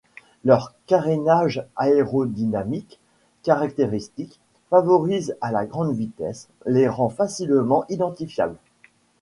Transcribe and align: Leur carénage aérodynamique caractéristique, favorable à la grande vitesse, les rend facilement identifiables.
Leur 0.45 0.73
carénage 0.87 1.63
aérodynamique 1.75 2.97
caractéristique, 3.43 4.39
favorable 4.71 5.37
à 5.41 5.51
la 5.51 5.67
grande 5.67 5.95
vitesse, 5.95 6.47
les 6.65 6.87
rend 6.87 7.09
facilement 7.09 7.85
identifiables. 7.87 8.57